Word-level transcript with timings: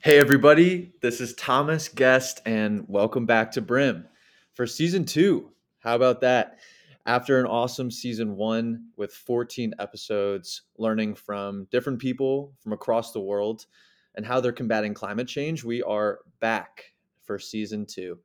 Hey, 0.00 0.20
everybody, 0.20 0.92
this 1.02 1.20
is 1.20 1.34
Thomas 1.34 1.88
Guest, 1.88 2.40
and 2.46 2.84
welcome 2.86 3.26
back 3.26 3.50
to 3.50 3.60
Brim 3.60 4.06
for 4.54 4.64
season 4.64 5.04
two. 5.04 5.50
How 5.80 5.96
about 5.96 6.20
that? 6.20 6.60
After 7.04 7.40
an 7.40 7.46
awesome 7.46 7.90
season 7.90 8.36
one 8.36 8.90
with 8.96 9.12
14 9.12 9.74
episodes, 9.80 10.62
learning 10.78 11.16
from 11.16 11.66
different 11.72 11.98
people 11.98 12.52
from 12.60 12.72
across 12.72 13.10
the 13.10 13.18
world 13.18 13.66
and 14.14 14.24
how 14.24 14.38
they're 14.38 14.52
combating 14.52 14.94
climate 14.94 15.26
change, 15.26 15.64
we 15.64 15.82
are 15.82 16.20
back 16.38 16.92
for 17.24 17.40
season 17.40 17.84
two. 17.84 18.20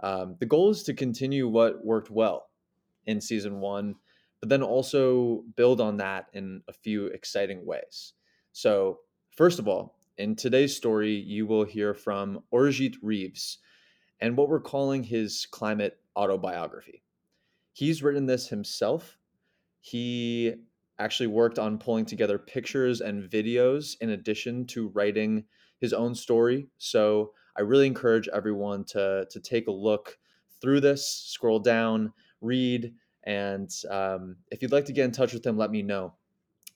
Um, 0.00 0.36
the 0.40 0.46
goal 0.46 0.70
is 0.70 0.82
to 0.84 0.94
continue 0.94 1.46
what 1.46 1.84
worked 1.84 2.10
well 2.10 2.48
in 3.04 3.20
season 3.20 3.60
one, 3.60 3.96
but 4.40 4.48
then 4.48 4.62
also 4.62 5.44
build 5.56 5.78
on 5.78 5.98
that 5.98 6.28
in 6.32 6.62
a 6.68 6.72
few 6.72 7.08
exciting 7.08 7.66
ways. 7.66 8.14
So, 8.52 9.00
first 9.36 9.58
of 9.58 9.68
all, 9.68 9.98
in 10.22 10.36
today's 10.36 10.76
story, 10.76 11.12
you 11.12 11.46
will 11.48 11.64
hear 11.64 11.92
from 11.94 12.44
Arijit 12.54 12.94
Reeves 13.02 13.58
and 14.20 14.36
what 14.36 14.48
we're 14.48 14.60
calling 14.60 15.02
his 15.02 15.48
climate 15.50 15.98
autobiography. 16.16 17.02
He's 17.72 18.04
written 18.04 18.26
this 18.26 18.46
himself. 18.46 19.18
He 19.80 20.54
actually 21.00 21.26
worked 21.26 21.58
on 21.58 21.76
pulling 21.76 22.04
together 22.04 22.38
pictures 22.38 23.00
and 23.00 23.28
videos 23.28 23.96
in 24.00 24.10
addition 24.10 24.64
to 24.68 24.90
writing 24.90 25.42
his 25.80 25.92
own 25.92 26.14
story. 26.14 26.68
So 26.78 27.32
I 27.58 27.62
really 27.62 27.88
encourage 27.88 28.28
everyone 28.28 28.84
to, 28.90 29.26
to 29.28 29.40
take 29.40 29.66
a 29.66 29.72
look 29.72 30.16
through 30.60 30.82
this, 30.82 31.04
scroll 31.04 31.58
down, 31.58 32.12
read, 32.40 32.94
and 33.24 33.68
um, 33.90 34.36
if 34.52 34.62
you'd 34.62 34.70
like 34.70 34.84
to 34.84 34.92
get 34.92 35.04
in 35.04 35.10
touch 35.10 35.32
with 35.32 35.44
him, 35.44 35.58
let 35.58 35.72
me 35.72 35.82
know. 35.82 36.14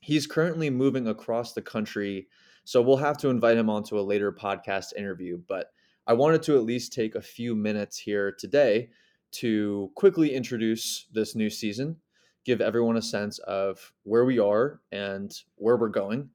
He's 0.01 0.27
currently 0.27 0.69
moving 0.69 1.07
across 1.07 1.53
the 1.53 1.63
country 1.63 2.27
so 2.67 2.83
we'll 2.83 2.97
have 2.97 3.17
to 3.19 3.29
invite 3.29 3.57
him 3.57 3.71
onto 3.71 3.97
a 3.97 4.03
later 4.03 4.33
podcast 4.33 4.87
interview. 4.97 5.39
But 5.47 5.69
I 6.05 6.15
wanted 6.15 6.43
to 6.43 6.57
at 6.57 6.65
least 6.65 6.93
take 6.93 7.15
a 7.15 7.23
few 7.23 7.55
minutes 7.55 7.97
here 7.97 8.33
today 8.33 8.89
to 9.33 9.93
quickly 9.95 10.35
introduce 10.35 11.07
this 11.13 11.37
new 11.37 11.49
season, 11.49 11.97
give 12.45 12.61
everyone 12.61 12.97
a 12.97 13.03
sense 13.03 13.39
of 13.39 13.93
where 14.03 14.25
we 14.25 14.41
are 14.41 14.81
and 14.91 15.33
where 15.55 15.77
we're 15.77 15.89
going. 15.89 16.29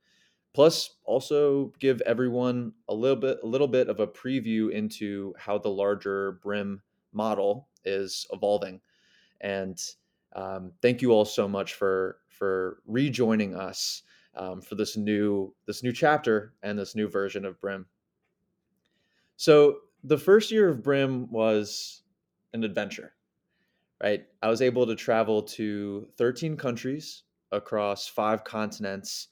Plus, 0.53 0.95
also 1.03 1.73
give 1.79 1.99
everyone 2.05 2.71
a 2.87 2.93
little 2.93 3.17
bit 3.17 3.39
a 3.43 3.47
little 3.47 3.67
bit 3.67 3.89
of 3.89 3.99
a 3.99 4.07
preview 4.07 4.71
into 4.71 5.33
how 5.37 5.57
the 5.57 5.69
larger 5.69 6.39
Brim 6.43 6.81
model 7.11 7.67
is 7.83 8.25
evolving. 8.31 8.79
And 9.41 9.77
um, 10.33 10.71
thank 10.81 11.01
you 11.01 11.11
all 11.11 11.25
so 11.25 11.45
much 11.45 11.73
for 11.73 12.19
for 12.29 12.81
rejoining 12.87 13.53
us 13.53 14.03
um, 14.35 14.61
for 14.61 14.75
this 14.75 14.97
new 14.97 15.53
this 15.65 15.83
new 15.83 15.91
chapter 15.91 16.53
and 16.63 16.77
this 16.77 16.95
new 16.95 17.07
version 17.07 17.45
of 17.45 17.59
Brim. 17.59 17.85
So 19.37 19.77
the 20.03 20.17
first 20.17 20.51
year 20.51 20.69
of 20.69 20.83
Brim 20.83 21.29
was 21.31 22.03
an 22.53 22.63
adventure, 22.63 23.13
right? 24.01 24.25
I 24.41 24.49
was 24.49 24.61
able 24.61 24.85
to 24.87 24.95
travel 24.95 25.43
to 25.43 26.07
13 26.17 26.57
countries 26.57 27.23
across 27.51 28.07
five 28.07 28.43
continents, 28.43 29.27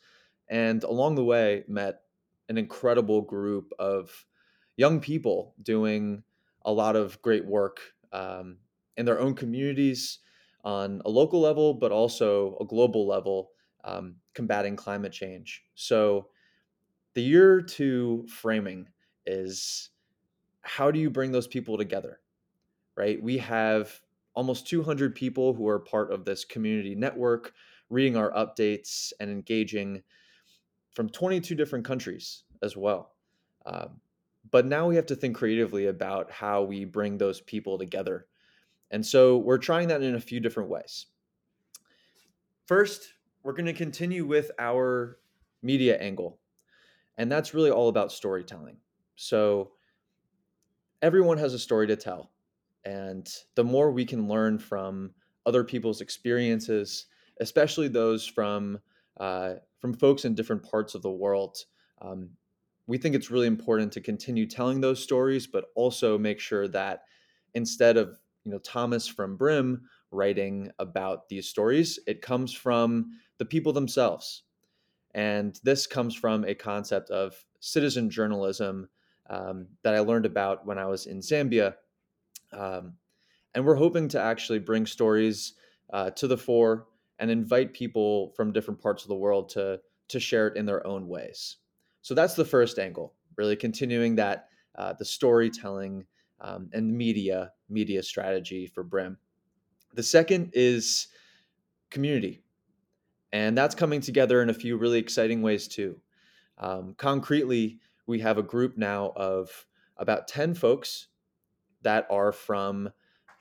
and 0.49 0.83
along 0.83 1.15
the 1.15 1.23
way 1.23 1.63
met 1.67 2.01
an 2.49 2.57
incredible 2.57 3.21
group 3.21 3.71
of 3.79 4.25
young 4.77 4.99
people 4.99 5.53
doing 5.61 6.23
a 6.65 6.71
lot 6.71 6.95
of 6.95 7.21
great 7.21 7.45
work 7.45 7.79
um, 8.11 8.57
in 8.97 9.05
their 9.05 9.19
own 9.19 9.35
communities 9.35 10.19
on 10.63 11.01
a 11.05 11.09
local 11.09 11.39
level, 11.39 11.73
but 11.73 11.91
also 11.91 12.57
a 12.59 12.65
global 12.65 13.07
level 13.07 13.51
um, 13.83 14.15
combating 14.33 14.75
climate 14.75 15.11
change. 15.11 15.63
So, 15.75 16.29
the 17.13 17.21
year 17.21 17.61
two 17.61 18.25
framing 18.27 18.87
is 19.25 19.89
how 20.61 20.91
do 20.91 20.99
you 20.99 21.09
bring 21.09 21.31
those 21.31 21.47
people 21.47 21.77
together, 21.77 22.19
right? 22.95 23.21
We 23.21 23.37
have 23.39 23.99
almost 24.35 24.67
200 24.67 25.15
people 25.15 25.53
who 25.53 25.67
are 25.67 25.79
part 25.79 26.11
of 26.11 26.25
this 26.25 26.45
community 26.45 26.95
network, 26.95 27.53
reading 27.89 28.15
our 28.15 28.31
updates 28.31 29.11
and 29.19 29.29
engaging 29.29 30.03
from 30.91 31.09
22 31.09 31.55
different 31.55 31.85
countries 31.85 32.43
as 32.61 32.77
well. 32.77 33.15
Um, 33.65 33.99
but 34.51 34.65
now 34.65 34.87
we 34.87 34.95
have 34.95 35.05
to 35.07 35.15
think 35.15 35.35
creatively 35.35 35.87
about 35.87 36.31
how 36.31 36.63
we 36.63 36.85
bring 36.85 37.17
those 37.17 37.41
people 37.41 37.77
together. 37.77 38.27
And 38.91 39.05
so 39.05 39.37
we're 39.37 39.57
trying 39.57 39.89
that 39.89 40.01
in 40.01 40.15
a 40.15 40.21
few 40.21 40.39
different 40.39 40.69
ways. 40.69 41.07
First, 42.65 43.13
we're 43.43 43.53
going 43.53 43.65
to 43.65 43.73
continue 43.73 44.25
with 44.25 44.51
our 44.59 45.17
media 45.61 45.97
angle. 45.99 46.39
And 47.17 47.31
that's 47.31 47.53
really 47.53 47.71
all 47.71 47.89
about 47.89 48.11
storytelling. 48.11 48.77
So 49.15 49.71
everyone 51.01 51.37
has 51.37 51.53
a 51.53 51.59
story 51.59 51.87
to 51.87 51.95
tell. 51.95 52.31
And 52.85 53.27
the 53.55 53.63
more 53.63 53.91
we 53.91 54.05
can 54.05 54.27
learn 54.27 54.57
from 54.57 55.11
other 55.45 55.63
people's 55.63 56.01
experiences, 56.01 57.07
especially 57.39 57.87
those 57.87 58.25
from 58.25 58.79
uh, 59.19 59.55
from 59.79 59.93
folks 59.93 60.23
in 60.23 60.33
different 60.33 60.63
parts 60.63 60.95
of 60.95 61.01
the 61.01 61.11
world, 61.11 61.57
um, 62.01 62.29
we 62.87 62.97
think 62.97 63.15
it's 63.15 63.29
really 63.29 63.47
important 63.47 63.91
to 63.93 64.01
continue 64.01 64.45
telling 64.45 64.79
those 64.79 65.03
stories, 65.03 65.45
but 65.45 65.65
also 65.75 66.17
make 66.17 66.39
sure 66.39 66.67
that 66.69 67.03
instead 67.53 67.97
of 67.97 68.17
you 68.45 68.51
know 68.51 68.59
Thomas 68.59 69.07
from 69.07 69.35
Brim 69.35 69.83
writing 70.11 70.71
about 70.79 71.29
these 71.29 71.47
stories, 71.47 71.99
it 72.07 72.21
comes 72.21 72.53
from 72.53 73.11
the 73.37 73.45
people 73.45 73.73
themselves. 73.73 74.43
And 75.13 75.59
this 75.63 75.87
comes 75.87 76.15
from 76.15 76.45
a 76.45 76.53
concept 76.53 77.09
of 77.09 77.33
citizen 77.59 78.09
journalism 78.09 78.89
um, 79.29 79.67
that 79.83 79.95
I 79.95 79.99
learned 79.99 80.25
about 80.25 80.65
when 80.65 80.77
I 80.77 80.85
was 80.85 81.05
in 81.05 81.19
Zambia. 81.19 81.75
Um, 82.53 82.93
and 83.53 83.65
we're 83.65 83.75
hoping 83.75 84.07
to 84.09 84.21
actually 84.21 84.59
bring 84.59 84.85
stories 84.85 85.53
uh, 85.91 86.11
to 86.11 86.27
the 86.27 86.37
fore 86.37 86.87
and 87.19 87.29
invite 87.29 87.73
people 87.73 88.33
from 88.35 88.53
different 88.53 88.81
parts 88.81 89.03
of 89.03 89.09
the 89.09 89.15
world 89.15 89.49
to, 89.49 89.79
to 90.09 90.19
share 90.19 90.47
it 90.47 90.57
in 90.57 90.65
their 90.65 90.85
own 90.85 91.07
ways. 91.07 91.57
So 92.01 92.13
that's 92.13 92.35
the 92.35 92.45
first 92.45 92.79
angle, 92.79 93.13
really 93.37 93.55
continuing 93.55 94.15
that 94.15 94.47
uh, 94.75 94.93
the 94.93 95.05
storytelling 95.05 96.05
um, 96.41 96.69
and 96.73 96.95
media 96.95 97.51
media 97.69 98.01
strategy 98.01 98.65
for 98.65 98.83
Brim. 98.83 99.17
The 99.93 100.03
second 100.03 100.51
is 100.53 101.07
community. 101.89 102.43
And 103.31 103.57
that's 103.57 103.75
coming 103.75 104.01
together 104.01 104.41
in 104.41 104.49
a 104.49 104.53
few 104.53 104.77
really 104.77 104.99
exciting 104.99 105.41
ways 105.41 105.67
too. 105.67 105.99
Um, 106.57 106.95
concretely, 106.97 107.79
we 108.07 108.19
have 108.19 108.37
a 108.37 108.43
group 108.43 108.77
now 108.77 109.13
of 109.15 109.65
about 109.97 110.27
10 110.27 110.55
folks 110.55 111.07
that 111.81 112.07
are 112.09 112.31
from 112.31 112.89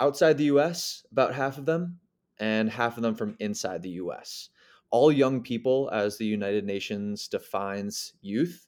outside 0.01 0.39
the 0.39 0.45
US, 0.45 1.05
about 1.11 1.35
half 1.35 1.59
of 1.59 1.67
them, 1.67 1.99
and 2.39 2.71
half 2.71 2.97
of 2.97 3.03
them 3.03 3.15
from 3.15 3.37
inside 3.41 3.83
the 3.83 3.91
US. 4.03 4.51
All 4.91 5.11
young 5.11 5.43
people, 5.43 5.91
as 5.93 6.17
the 6.17 6.27
United 6.27 6.65
Nations 6.65 7.29
defines 7.29 8.13
youth. 8.21 8.67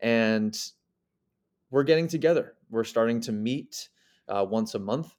And 0.00 0.58
we're 1.70 1.84
getting 1.84 2.08
together. 2.08 2.54
We're 2.70 2.84
starting 2.84 3.20
to 3.22 3.32
meet 3.32 3.88
uh, 4.28 4.46
once 4.48 4.74
a 4.74 4.78
month 4.78 5.14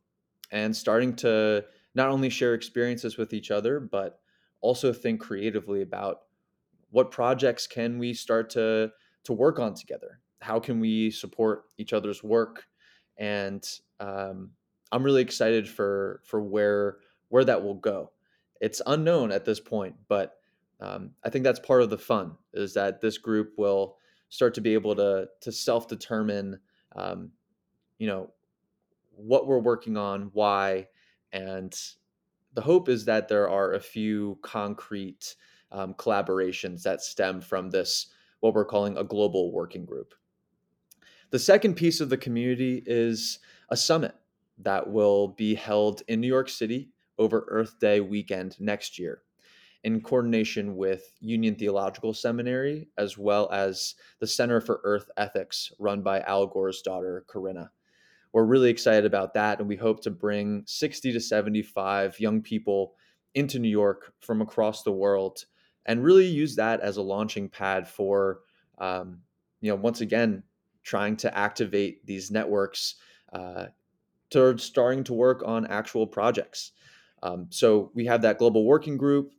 and 0.52 0.76
starting 0.76 1.16
to 1.18 1.66
not 1.96 2.10
only 2.10 2.30
share 2.30 2.54
experiences 2.54 3.18
with 3.18 3.34
each 3.34 3.52
other, 3.52 3.80
but 3.80 4.20
also 4.62 4.94
think 4.94 5.22
creatively 5.22 5.82
about 5.82 6.22
what 6.92 7.12
projects 7.12 7.68
can 7.68 8.00
we 8.00 8.14
start 8.14 8.50
to 8.52 8.92
to 9.24 9.34
work 9.34 9.60
on 9.60 9.74
together? 9.74 10.20
How 10.42 10.60
can 10.60 10.80
we 10.80 11.12
support 11.12 11.66
each 11.78 11.94
other's 11.94 12.24
work? 12.24 12.66
And 13.18 13.68
um, 14.00 14.52
i'm 14.92 15.04
really 15.04 15.22
excited 15.22 15.68
for 15.68 16.22
for 16.26 16.42
where 16.42 16.98
where 17.30 17.44
that 17.44 17.64
will 17.64 17.76
go. 17.76 18.12
It's 18.62 18.82
unknown 18.86 19.32
at 19.32 19.46
this 19.46 19.60
point 19.60 19.96
but 20.08 20.36
um, 20.82 21.12
i 21.24 21.30
think 21.30 21.44
that's 21.44 21.60
part 21.60 21.82
of 21.82 21.90
the 21.90 21.98
fun 21.98 22.36
is 22.54 22.74
that 22.74 23.02
this 23.02 23.18
group 23.18 23.54
will 23.58 23.98
start 24.30 24.54
to 24.56 24.62
be 24.62 24.74
able 24.74 24.96
to 24.96 25.28
to 25.42 25.52
self-determine 25.52 26.59
um, 26.96 27.32
you 27.97 28.08
know 28.08 28.32
what 29.16 29.47
we're 29.47 29.59
working 29.59 29.97
on 29.97 30.30
why 30.34 30.88
and 31.31 31.76
the 32.53 32.61
hope 32.61 32.90
is 32.90 33.05
that 33.05 33.28
there 33.28 33.49
are 33.49 33.73
a 33.73 33.79
few 33.79 34.37
concrete 34.41 35.35
um, 35.72 35.93
collaborations 35.93 36.84
that 36.84 37.02
stem 37.02 37.41
from 37.41 37.70
this, 37.70 38.08
what 38.40 38.53
we're 38.53 38.66
calling 38.66 38.97
a 38.97 39.03
global 39.03 39.52
working 39.52 39.85
group. 39.85 40.14
The 41.31 41.40
second 41.40 41.76
piece 41.76 42.02
of 42.02 42.09
the 42.09 42.17
community 42.17 42.81
is 42.85 43.40
a 43.70 43.78
summit 43.78 44.16
that 44.58 44.90
will 44.90 45.29
be 45.29 45.55
held 45.55 46.02
in 46.08 46.20
New 46.20 46.28
York 46.28 46.49
City 46.49 46.90
over 47.17 47.46
Earth 47.49 47.79
Day 47.79 47.99
weekend 47.99 48.59
next 48.59 48.97
year 48.97 49.22
in 49.84 50.02
coordination 50.02 50.75
with 50.75 51.14
Union 51.22 51.55
Theological 51.55 52.14
Seminary 52.14 52.90
as 52.97 53.17
well 53.17 53.49
as 53.52 53.96
the 54.20 54.28
Center 54.28 54.59
for 54.59 54.82
Earth 54.84 55.09
Ethics 55.17 55.72
run 55.79 56.02
by 56.02 56.20
Al 56.22 56.47
Gore's 56.47 56.82
daughter, 56.82 57.25
Karenna 57.29 57.70
we're 58.34 58.46
really 58.46 58.70
excited 58.70 59.05
about 59.05 59.34
that. 59.34 59.59
And 59.59 59.67
we 59.67 59.76
hope 59.76 60.02
to 60.03 60.11
bring 60.11 60.64
60 60.66 61.14
to 61.14 61.20
75 61.20 62.20
young 62.20 62.41
people 62.41 62.93
into 63.35 63.59
New 63.59 63.70
York 63.70 64.14
from 64.20 64.41
across 64.41 64.84
the 64.84 64.91
world 64.91 65.46
and 65.85 66.03
really 66.03 66.28
use 66.28 66.55
that 66.55 66.81
as 66.81 66.97
a 66.97 67.02
launching 67.02 67.49
pad 67.49 67.87
for, 67.87 68.41
um, 68.78 69.20
you 69.61 69.72
know, 69.72 69.76
once 69.76 70.02
again, 70.02 70.43
trying 70.84 71.16
to 71.17 71.37
activate 71.37 72.05
these 72.05 72.31
networks 72.31 72.96
uh, 73.34 73.66
starting 74.32 75.03
to 75.03 75.14
work 75.14 75.41
on 75.46 75.66
actual 75.67 76.05
projects. 76.05 76.72
Um, 77.23 77.47
so 77.49 77.91
we 77.93 78.05
have 78.05 78.22
that 78.22 78.37
global 78.37 78.66
working 78.66 78.97
group, 78.97 79.34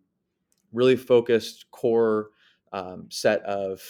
really 0.72 0.96
focused 0.96 1.70
core 1.70 2.30
um, 2.72 3.06
set 3.10 3.42
of 3.42 3.80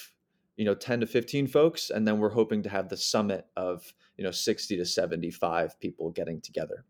you 0.56 0.64
know 0.64 0.74
10 0.74 1.00
to 1.00 1.06
15 1.06 1.46
folks, 1.46 1.90
and 1.90 2.06
then 2.06 2.18
we're 2.18 2.30
hoping 2.30 2.62
to 2.62 2.68
have 2.68 2.88
the 2.88 2.96
summit 2.96 3.46
of 3.56 3.92
you 4.20 4.24
know 4.24 4.30
60 4.30 4.76
to 4.76 4.84
75 4.84 5.80
people 5.80 6.10
getting 6.10 6.42
together. 6.42 6.84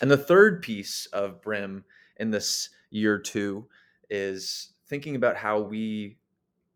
And 0.00 0.10
the 0.10 0.16
third 0.16 0.60
piece 0.60 1.06
of 1.12 1.40
Brim 1.40 1.84
in 2.16 2.32
this 2.32 2.70
year 2.90 3.16
two 3.16 3.68
is 4.10 4.72
thinking 4.88 5.14
about 5.14 5.36
how 5.36 5.60
we 5.60 6.18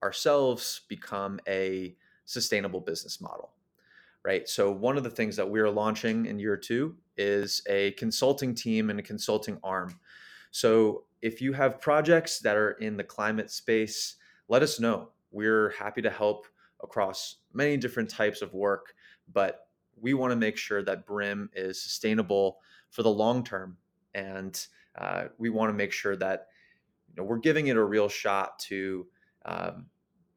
ourselves 0.05 0.83
become 0.89 1.41
a 1.49 1.97
sustainable 2.27 2.81
business 2.81 3.21
model 3.21 3.51
right? 4.23 4.47
So, 4.47 4.71
one 4.71 4.99
of 4.99 5.03
the 5.03 5.11
things 5.11 5.35
that 5.37 5.49
we're 5.49 5.71
launching 5.71 6.27
in 6.27 6.39
year 6.39 6.57
two 6.57 6.95
is 7.17 7.63
a 7.67 7.93
consulting 7.93 8.55
team 8.55 8.91
and 8.91 9.01
a 9.01 9.03
consulting 9.03 9.59
arm. 9.65 9.99
So, 10.51 11.05
if 11.23 11.41
you 11.41 11.55
have 11.55 11.81
projects 11.81 12.39
that 12.41 12.57
are 12.57 12.73
in 12.73 12.99
the 12.99 13.03
climate 13.03 13.51
space, 13.51 14.17
let 14.49 14.63
us 14.63 14.79
know. 14.79 15.09
We're 15.31 15.71
happy 15.71 16.03
to 16.03 16.11
help 16.11 16.47
across 16.83 17.37
many 17.55 17.79
different 17.79 18.11
types 18.11 18.43
of 18.43 18.53
work, 18.53 18.95
but 19.33 19.67
we 20.01 20.15
want 20.15 20.33
to 20.33 20.37
make 20.37 20.57
sure 20.57 20.83
that 20.83 21.07
Brim 21.07 21.51
is 21.55 21.83
sustainable 21.83 22.59
for 22.91 23.03
the 23.03 23.11
long 23.11 23.45
term. 23.45 23.77
And 24.15 24.59
uh, 24.99 25.25
we 25.39 25.51
want 25.51 25.71
to 25.71 25.75
make 25.75 25.93
sure 25.93 26.17
that 26.17 26.49
you 27.09 27.17
know, 27.17 27.29
we're 27.29 27.39
giving 27.39 27.69
it 27.69 27.77
a 27.77 27.85
real 27.85 28.09
shot 28.09 28.59
to 28.61 29.07
um, 29.45 29.87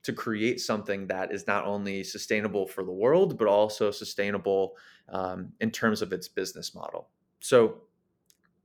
to 0.04 0.12
create 0.12 0.60
something 0.60 1.08
that 1.08 1.34
is 1.34 1.48
not 1.48 1.66
only 1.66 2.04
sustainable 2.04 2.68
for 2.68 2.84
the 2.84 2.92
world, 2.92 3.38
but 3.38 3.48
also 3.48 3.90
sustainable 3.90 4.76
um, 5.10 5.54
in 5.62 5.72
terms 5.72 6.02
of 6.02 6.12
its 6.12 6.28
business 6.28 6.76
model. 6.76 7.08
So, 7.40 7.84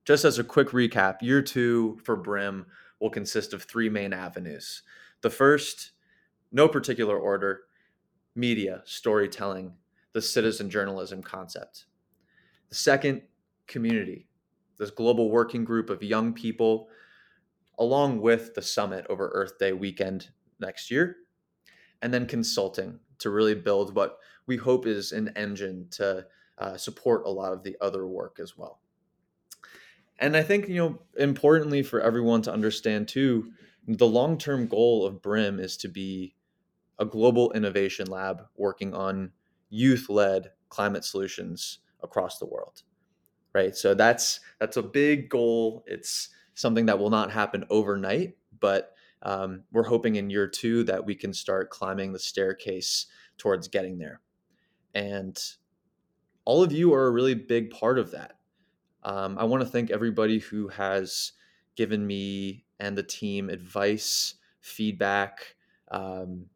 just 0.05 0.25
as 0.25 0.39
a 0.39 0.45
quick 0.45 0.69
recap, 0.69 1.23
year 1.23 1.43
two 1.43 1.99
for 2.03 2.17
Brim 2.17 2.67
will 2.99 3.11
consist 3.11 3.53
of 3.53 3.63
three 3.63 3.89
main 3.89 4.13
avenues. 4.13 4.83
The 5.21 5.31
first, 5.31 5.93
no 6.51 6.67
particular 6.67 7.19
order, 7.19 7.63
media, 8.35 8.83
storytelling, 8.85 9.75
the 10.19 10.23
citizen 10.23 10.69
journalism 10.69 11.23
concept. 11.23 11.85
The 12.71 12.75
second, 12.75 13.23
community, 13.69 14.27
this 14.77 14.91
global 14.91 15.31
working 15.31 15.65
group 15.65 15.91
of 15.91 16.03
young 16.03 16.33
people, 16.33 16.89
along 17.79 18.21
with 18.21 18.53
the 18.57 18.63
summit 18.63 19.07
over 19.09 19.29
Earth 19.29 19.61
Day 19.61 19.73
weekend 19.73 20.31
next 20.59 20.91
year 20.91 21.19
and 22.03 22.13
then 22.13 22.27
consulting 22.27 22.99
to 23.21 23.31
really 23.31 23.55
build 23.55 23.95
what 23.95 24.19
we 24.49 24.57
hope 24.57 24.89
is 24.89 25.13
an 25.13 25.31
engine 25.37 25.87
to 25.93 26.27
uh, 26.59 26.77
support 26.77 27.23
a 27.25 27.31
lot 27.31 27.53
of 27.53 27.63
the 27.63 27.77
other 27.81 28.09
work 28.09 28.39
as 28.43 28.59
well. 28.59 28.81
And 30.19 30.37
I 30.37 30.43
think, 30.43 30.69
you 30.69 30.79
know, 30.79 30.99
importantly 31.17 31.85
for 31.85 32.01
everyone 32.01 32.43
to 32.43 32.53
understand 32.53 33.07
too, 33.07 33.53
the 33.87 34.09
long 34.09 34.37
term 34.37 34.67
goal 34.67 35.07
of 35.07 35.23
BRIM 35.23 35.61
is 35.61 35.77
to 35.77 35.89
be 35.89 36.35
a 36.99 37.05
global 37.05 37.53
innovation 37.53 38.09
lab 38.09 38.43
working 38.57 38.95
on 38.95 39.31
youth 39.71 40.09
led 40.09 40.53
climate 40.69 41.05
solutions 41.05 41.79
across 42.03 42.39
the 42.39 42.47
world. 42.47 42.83
Right. 43.55 43.75
So 43.75 43.95
that's 43.95 44.41
that's 44.61 44.77
a 44.77 44.83
big 44.83 45.29
goal. 45.29 45.85
It's 45.87 46.29
something 46.55 46.87
that 46.87 46.99
will 46.99 47.11
not 47.11 47.31
happen 47.31 47.65
overnight, 47.71 48.37
but 48.61 48.95
um, 49.23 49.65
we're 49.73 49.85
hoping 49.85 50.17
in 50.17 50.31
year 50.31 50.47
two 50.47 50.85
that 50.85 51.05
we 51.05 51.15
can 51.15 51.33
start 51.33 51.71
climbing 51.71 52.13
the 52.13 52.19
staircase 52.19 53.07
towards 53.37 53.69
getting 53.69 53.99
there. 53.99 54.21
And 54.95 55.39
all 56.45 56.63
of 56.63 56.73
you 56.73 56.95
are 56.95 57.07
a 57.07 57.11
really 57.11 57.35
big 57.35 57.71
part 57.71 57.99
of 57.99 58.13
that. 58.13 58.39
Um, 59.03 59.39
I 59.39 59.45
want 59.45 59.63
to 59.63 59.69
thank 59.69 59.91
everybody 59.91 60.39
who 60.39 60.69
has 60.69 61.33
given 61.77 62.07
me 62.07 62.65
and 62.81 62.97
the 62.97 63.03
team 63.03 63.49
advice, 63.49 64.35
feedback. 64.61 65.57
Um, 65.91 66.47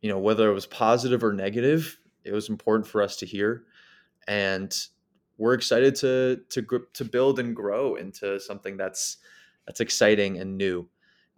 you 0.00 0.08
know, 0.08 0.18
whether 0.18 0.50
it 0.50 0.54
was 0.54 0.66
positive 0.66 1.22
or 1.22 1.32
negative, 1.32 1.98
it 2.24 2.32
was 2.32 2.48
important 2.48 2.86
for 2.86 3.02
us 3.02 3.16
to 3.16 3.26
hear. 3.26 3.64
And 4.28 4.74
we're 5.38 5.54
excited 5.54 5.94
to 5.96 6.40
to 6.50 6.86
to 6.92 7.04
build 7.04 7.38
and 7.38 7.56
grow 7.56 7.94
into 7.94 8.38
something 8.38 8.76
that's 8.76 9.16
that's 9.66 9.80
exciting 9.80 10.38
and 10.38 10.58
new. 10.58 10.88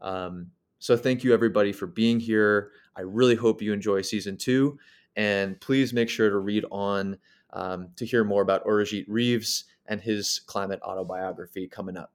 Um, 0.01 0.51
so 0.79 0.97
thank 0.97 1.23
you 1.23 1.33
everybody 1.33 1.73
for 1.73 1.87
being 1.87 2.19
here. 2.19 2.73
I 2.97 3.03
really 3.03 3.37
hope 3.37 3.63
you 3.63 3.73
enjoy 3.73 4.03
season 4.03 4.37
two. 4.37 4.79
And 5.15 5.61
please 5.61 5.93
make 5.93 6.09
sure 6.09 6.29
to 6.29 6.39
read 6.39 6.65
on 6.71 7.19
um, 7.53 7.91
to 7.97 8.05
hear 8.05 8.25
more 8.25 8.43
about 8.43 8.65
Arijit 8.65 9.05
Reeves 9.09 9.65
and 9.87 10.01
his 10.01 10.41
climate 10.47 10.81
autobiography 10.83 11.69
coming 11.69 11.97
up. 11.97 12.13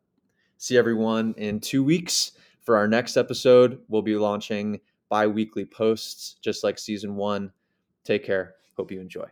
See 0.57 0.77
everyone 0.77 1.35
in 1.37 1.59
two 1.59 1.83
weeks 1.83 2.31
for 2.61 2.75
our 2.75 2.87
next 2.87 3.15
episode. 3.15 3.79
We'll 3.87 4.01
be 4.01 4.15
launching 4.15 4.81
bi 5.09 5.27
weekly 5.27 5.63
posts 5.63 6.35
just 6.41 6.63
like 6.63 6.79
season 6.79 7.15
one. 7.15 7.51
Take 8.07 8.23
care. 8.23 8.55
Hope 8.77 8.89
you 8.89 9.01
enjoy. 9.01 9.27